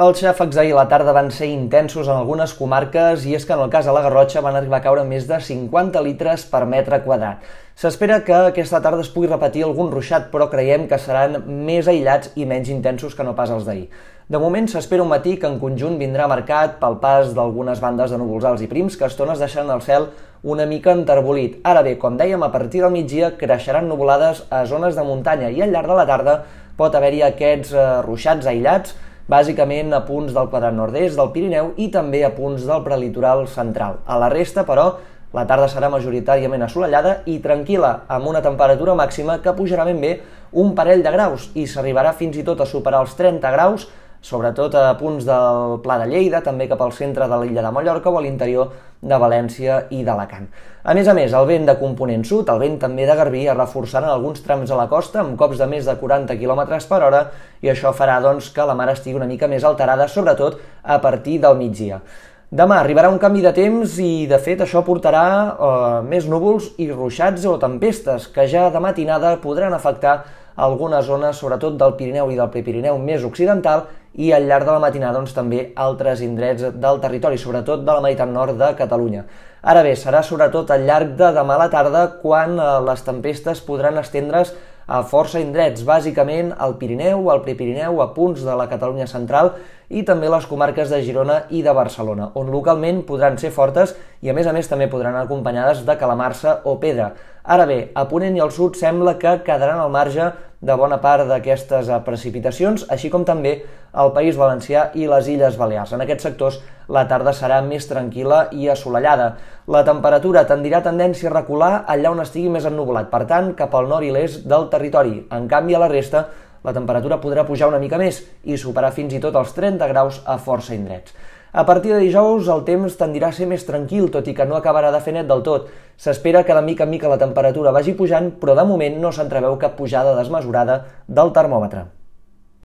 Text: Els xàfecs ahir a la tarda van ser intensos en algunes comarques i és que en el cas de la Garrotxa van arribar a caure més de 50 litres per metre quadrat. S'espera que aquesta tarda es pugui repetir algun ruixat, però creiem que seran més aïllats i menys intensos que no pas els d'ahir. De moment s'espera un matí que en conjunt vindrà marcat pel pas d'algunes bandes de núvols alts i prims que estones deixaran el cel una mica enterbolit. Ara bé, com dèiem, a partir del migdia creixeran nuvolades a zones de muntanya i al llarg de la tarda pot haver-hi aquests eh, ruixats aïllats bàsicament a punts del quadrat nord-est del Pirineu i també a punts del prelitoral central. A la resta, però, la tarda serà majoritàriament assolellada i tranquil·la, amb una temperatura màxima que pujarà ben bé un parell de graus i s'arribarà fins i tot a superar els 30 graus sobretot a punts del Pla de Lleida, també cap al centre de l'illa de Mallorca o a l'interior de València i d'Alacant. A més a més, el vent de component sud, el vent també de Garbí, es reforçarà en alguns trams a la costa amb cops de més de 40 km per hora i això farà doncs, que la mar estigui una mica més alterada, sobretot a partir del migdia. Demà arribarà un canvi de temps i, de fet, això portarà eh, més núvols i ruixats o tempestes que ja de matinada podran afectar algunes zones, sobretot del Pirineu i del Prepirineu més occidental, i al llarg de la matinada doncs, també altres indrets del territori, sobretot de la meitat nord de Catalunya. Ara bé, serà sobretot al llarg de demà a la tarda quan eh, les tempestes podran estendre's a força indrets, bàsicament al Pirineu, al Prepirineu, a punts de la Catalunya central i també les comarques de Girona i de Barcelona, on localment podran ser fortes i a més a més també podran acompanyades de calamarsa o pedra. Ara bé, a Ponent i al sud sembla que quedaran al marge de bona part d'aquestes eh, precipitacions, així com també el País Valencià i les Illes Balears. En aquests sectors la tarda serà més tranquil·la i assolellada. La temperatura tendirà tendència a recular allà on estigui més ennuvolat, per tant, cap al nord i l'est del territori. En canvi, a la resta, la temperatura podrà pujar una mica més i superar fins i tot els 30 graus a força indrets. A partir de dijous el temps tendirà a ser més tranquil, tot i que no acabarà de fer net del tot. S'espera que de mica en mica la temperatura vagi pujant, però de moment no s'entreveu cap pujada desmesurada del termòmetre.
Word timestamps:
Els 0.00 0.16
xàfecs 0.16 0.56
ahir 0.56 0.70
a 0.72 0.76
la 0.78 0.86
tarda 0.88 1.12
van 1.12 1.26
ser 1.28 1.50
intensos 1.52 2.06
en 2.08 2.14
algunes 2.14 2.54
comarques 2.56 3.26
i 3.28 3.34
és 3.36 3.42
que 3.44 3.52
en 3.52 3.60
el 3.60 3.68
cas 3.68 3.84
de 3.84 3.92
la 3.92 4.00
Garrotxa 4.00 4.40
van 4.40 4.54
arribar 4.56 4.78
a 4.78 4.84
caure 4.86 5.02
més 5.04 5.26
de 5.28 5.36
50 5.44 6.00
litres 6.06 6.46
per 6.48 6.62
metre 6.64 7.02
quadrat. 7.04 7.42
S'espera 7.76 8.22
que 8.24 8.38
aquesta 8.46 8.80
tarda 8.80 9.04
es 9.04 9.10
pugui 9.12 9.28
repetir 9.28 9.66
algun 9.66 9.90
ruixat, 9.92 10.30
però 10.32 10.46
creiem 10.48 10.86
que 10.88 10.96
seran 10.96 11.42
més 11.68 11.90
aïllats 11.92 12.32
i 12.40 12.46
menys 12.48 12.70
intensos 12.72 13.12
que 13.18 13.26
no 13.28 13.34
pas 13.36 13.52
els 13.52 13.66
d'ahir. 13.68 13.90
De 14.24 14.40
moment 14.40 14.70
s'espera 14.72 15.04
un 15.04 15.12
matí 15.12 15.34
que 15.36 15.50
en 15.50 15.60
conjunt 15.60 16.00
vindrà 16.00 16.30
marcat 16.32 16.80
pel 16.80 16.96
pas 17.04 17.34
d'algunes 17.36 17.84
bandes 17.84 18.16
de 18.16 18.22
núvols 18.22 18.48
alts 18.48 18.64
i 18.64 18.70
prims 18.72 18.96
que 18.96 19.04
estones 19.04 19.44
deixaran 19.44 19.74
el 19.76 19.84
cel 19.84 20.08
una 20.40 20.64
mica 20.64 20.96
enterbolit. 20.96 21.60
Ara 21.60 21.84
bé, 21.84 21.98
com 22.00 22.16
dèiem, 22.16 22.40
a 22.40 22.48
partir 22.56 22.80
del 22.80 22.96
migdia 22.96 23.34
creixeran 23.36 23.92
nuvolades 23.92 24.46
a 24.48 24.64
zones 24.64 24.96
de 24.96 25.04
muntanya 25.04 25.52
i 25.52 25.60
al 25.60 25.76
llarg 25.76 25.92
de 25.92 26.00
la 26.00 26.08
tarda 26.08 26.40
pot 26.80 26.96
haver-hi 26.96 27.20
aquests 27.28 27.76
eh, 27.76 27.86
ruixats 28.08 28.48
aïllats 28.48 28.96
bàsicament 29.30 29.94
a 29.94 30.02
punts 30.06 30.34
del 30.34 30.48
quadrat 30.50 30.74
nord-est 30.74 31.18
del 31.18 31.30
Pirineu 31.34 31.70
i 31.78 31.86
també 31.94 32.24
a 32.26 32.32
punts 32.34 32.64
del 32.66 32.82
prelitoral 32.82 33.46
central. 33.48 34.00
A 34.06 34.18
la 34.18 34.30
resta, 34.32 34.64
però, 34.66 34.88
la 35.30 35.44
tarda 35.46 35.68
serà 35.70 35.86
majoritàriament 35.92 36.64
assolellada 36.66 37.20
i 37.30 37.36
tranquil·la, 37.44 37.92
amb 38.10 38.26
una 38.26 38.42
temperatura 38.42 38.96
màxima 38.98 39.38
que 39.44 39.54
pujarà 39.54 39.86
ben 39.86 40.00
bé 40.02 40.16
un 40.58 40.74
parell 40.74 41.04
de 41.06 41.12
graus 41.14 41.46
i 41.54 41.68
s'arribarà 41.70 42.10
fins 42.18 42.40
i 42.40 42.42
tot 42.46 42.60
a 42.60 42.66
superar 42.66 43.04
els 43.04 43.14
30 43.14 43.52
graus 43.54 43.86
sobretot 44.20 44.74
a 44.76 44.92
punts 45.00 45.24
del 45.24 45.78
Pla 45.84 45.96
de 46.02 46.06
Lleida, 46.10 46.42
també 46.44 46.68
cap 46.68 46.80
al 46.84 46.92
centre 46.92 47.28
de 47.28 47.38
l'illa 47.40 47.64
de 47.64 47.72
Mallorca 47.72 48.12
o 48.12 48.18
a 48.18 48.22
l'interior 48.24 48.72
de 49.00 49.16
València 49.16 49.86
i 49.96 50.02
d'Alacant. 50.04 50.48
A 50.84 50.94
més 50.96 51.08
a 51.08 51.14
més, 51.16 51.32
el 51.32 51.46
vent 51.48 51.64
de 51.68 51.76
component 51.80 52.24
sud, 52.28 52.48
el 52.52 52.60
vent 52.60 52.78
també 52.82 53.06
de 53.08 53.16
Garbí, 53.16 53.46
es 53.48 53.56
reforçarà 53.56 54.10
en 54.10 54.16
alguns 54.16 54.44
trams 54.44 54.70
a 54.70 54.76
la 54.76 54.88
costa 54.92 55.22
amb 55.22 55.38
cops 55.40 55.60
de 55.60 55.68
més 55.68 55.88
de 55.88 55.96
40 55.96 56.36
km 56.40 56.64
per 56.88 57.02
hora 57.06 57.22
i 57.64 57.72
això 57.72 57.94
farà 57.96 58.20
doncs, 58.20 58.50
que 58.52 58.66
la 58.68 58.76
mar 58.76 58.90
estigui 58.92 59.16
una 59.16 59.30
mica 59.30 59.48
més 59.48 59.64
alterada, 59.64 60.08
sobretot 60.08 60.60
a 60.82 61.00
partir 61.00 61.38
del 61.40 61.56
migdia. 61.56 62.02
Demà 62.50 62.80
arribarà 62.82 63.06
un 63.12 63.18
canvi 63.22 63.44
de 63.44 63.52
temps 63.54 63.92
i, 64.02 64.26
de 64.26 64.38
fet, 64.42 64.64
això 64.64 64.82
portarà 64.82 65.24
eh, 65.24 65.98
més 66.02 66.26
núvols 66.26 66.72
i 66.82 66.88
ruixats 66.90 67.44
o 67.46 67.54
tempestes 67.62 68.26
que 68.34 68.48
ja 68.50 68.64
de 68.74 68.80
matinada 68.82 69.36
podran 69.38 69.76
afectar 69.76 70.16
algunes 70.60 71.06
zones, 71.08 71.38
sobretot 71.40 71.78
del 71.80 71.96
Pirineu 71.96 72.30
i 72.30 72.38
del 72.38 72.50
Prepirineu 72.52 72.98
més 73.00 73.24
occidental, 73.24 73.86
i 74.14 74.32
al 74.34 74.48
llarg 74.50 74.66
de 74.66 74.74
la 74.74 74.82
matinada 74.82 75.18
doncs, 75.18 75.34
també 75.36 75.68
altres 75.78 76.20
indrets 76.26 76.66
del 76.82 76.98
territori, 77.02 77.38
sobretot 77.38 77.84
de 77.86 77.94
la 77.94 78.02
meitat 78.04 78.28
nord 78.28 78.58
de 78.58 78.72
Catalunya. 78.78 79.24
Ara 79.62 79.84
bé, 79.86 79.94
serà 79.96 80.24
sobretot 80.26 80.70
al 80.72 80.86
llarg 80.88 81.14
de 81.20 81.30
demà 81.36 81.54
a 81.56 81.62
la 81.64 81.70
tarda 81.70 82.06
quan 82.22 82.58
eh, 82.58 82.68
les 82.86 83.06
tempestes 83.06 83.62
podran 83.66 84.00
estendre's 84.00 84.54
a 84.90 85.04
força 85.06 85.38
indrets, 85.38 85.84
bàsicament 85.86 86.50
al 86.58 86.74
Pirineu, 86.80 87.28
al 87.30 87.44
Prepirineu, 87.44 88.00
a 88.02 88.08
punts 88.10 88.42
de 88.42 88.56
la 88.58 88.66
Catalunya 88.66 89.06
central 89.06 89.52
i 89.86 90.02
també 90.06 90.26
les 90.32 90.46
comarques 90.50 90.90
de 90.90 90.98
Girona 91.06 91.44
i 91.54 91.62
de 91.62 91.74
Barcelona, 91.74 92.32
on 92.34 92.50
localment 92.50 93.04
podran 93.06 93.38
ser 93.38 93.52
fortes 93.54 93.94
i 94.22 94.30
a 94.30 94.34
més 94.34 94.50
a 94.50 94.54
més 94.56 94.66
també 94.70 94.90
podran 94.90 95.14
acompanyades 95.20 95.84
de 95.86 95.96
calamarsa 96.00 96.60
o 96.66 96.80
pedra. 96.82 97.12
Ara 97.44 97.66
bé, 97.70 97.78
a 97.94 98.08
Ponent 98.10 98.34
i 98.36 98.42
al 98.42 98.50
sud 98.50 98.74
sembla 98.78 99.14
que 99.18 99.38
quedaran 99.46 99.78
al 99.78 99.94
marge 99.94 100.32
de 100.60 100.76
bona 100.76 100.98
part 101.00 101.24
d'aquestes 101.28 101.88
eh, 101.88 102.00
precipitacions, 102.04 102.84
així 102.92 103.08
com 103.12 103.24
també 103.24 103.54
el 104.02 104.12
País 104.16 104.36
Valencià 104.36 104.90
i 104.94 105.06
les 105.08 105.30
Illes 105.32 105.56
Balears. 105.60 105.94
En 105.96 106.04
aquests 106.04 106.28
sectors 106.28 106.60
la 106.92 107.06
tarda 107.08 107.32
serà 107.36 107.60
més 107.64 107.88
tranquil·la 107.88 108.42
i 108.52 108.68
assolellada. 108.68 109.32
La 109.72 109.82
temperatura 109.88 110.44
tendirà 110.48 110.82
tendència 110.84 111.30
a 111.30 111.34
recular 111.34 111.72
allà 111.88 112.12
on 112.12 112.20
estigui 112.20 112.52
més 112.52 112.68
ennuvolat, 112.68 113.08
per 113.10 113.24
tant, 113.30 113.54
cap 113.56 113.74
al 113.74 113.88
nord 113.88 114.04
i 114.04 114.12
l'est 114.14 114.44
del 114.48 114.68
territori. 114.72 115.16
En 115.32 115.48
canvi, 115.48 115.74
a 115.74 115.82
la 115.82 115.90
resta, 115.90 116.26
la 116.62 116.76
temperatura 116.76 117.20
podrà 117.22 117.46
pujar 117.48 117.70
una 117.72 117.80
mica 117.80 117.98
més 117.98 118.20
i 118.44 118.60
superar 118.60 118.92
fins 118.92 119.16
i 119.16 119.20
tot 119.22 119.36
els 119.40 119.54
30 119.56 119.88
graus 119.88 120.20
a 120.28 120.36
força 120.36 120.76
indrets. 120.76 121.16
A 121.52 121.64
partir 121.66 121.90
de 121.90 121.98
dijous 121.98 122.46
el 122.54 122.60
temps 122.62 122.94
tendirà 122.98 123.32
a 123.32 123.34
ser 123.34 123.48
més 123.50 123.64
tranquil, 123.66 124.06
tot 124.14 124.28
i 124.30 124.34
que 124.38 124.46
no 124.46 124.54
acabarà 124.54 124.92
de 124.94 125.00
fer 125.02 125.16
net 125.16 125.26
del 125.26 125.42
tot. 125.42 125.66
S'espera 125.98 126.44
que 126.46 126.54
de 126.54 126.62
mica 126.62 126.86
en 126.86 126.94
mica 126.94 127.10
la 127.10 127.18
temperatura 127.18 127.74
vagi 127.74 127.96
pujant, 127.98 128.30
però 128.38 128.54
de 128.54 128.66
moment 128.68 129.00
no 129.02 129.10
s'entreveu 129.10 129.58
cap 129.58 129.74
pujada 129.78 130.14
desmesurada 130.14 130.84
del 131.08 131.34
termòmetre. 131.34 131.88